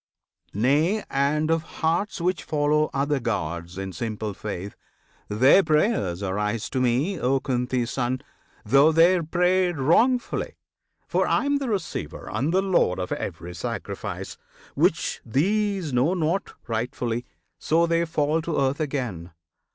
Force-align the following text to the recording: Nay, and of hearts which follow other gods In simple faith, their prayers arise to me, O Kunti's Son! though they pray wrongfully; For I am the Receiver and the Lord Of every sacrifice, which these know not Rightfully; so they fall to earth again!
Nay, 0.55 1.03
and 1.11 1.51
of 1.51 1.61
hearts 1.61 2.19
which 2.19 2.43
follow 2.43 2.89
other 2.91 3.19
gods 3.19 3.77
In 3.77 3.93
simple 3.93 4.33
faith, 4.33 4.75
their 5.27 5.61
prayers 5.61 6.23
arise 6.23 6.71
to 6.71 6.81
me, 6.81 7.19
O 7.19 7.39
Kunti's 7.39 7.91
Son! 7.91 8.19
though 8.65 8.91
they 8.91 9.21
pray 9.21 9.71
wrongfully; 9.71 10.55
For 11.07 11.27
I 11.27 11.45
am 11.45 11.57
the 11.59 11.69
Receiver 11.69 12.27
and 12.33 12.51
the 12.51 12.63
Lord 12.63 12.97
Of 12.97 13.11
every 13.11 13.53
sacrifice, 13.53 14.39
which 14.73 15.21
these 15.23 15.93
know 15.93 16.15
not 16.15 16.51
Rightfully; 16.67 17.23
so 17.59 17.85
they 17.85 18.03
fall 18.05 18.41
to 18.41 18.59
earth 18.59 18.79
again! 18.79 19.33